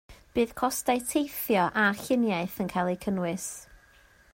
[0.37, 3.51] Bydd costau teithio a lluniaeth yn cael eu cynnwys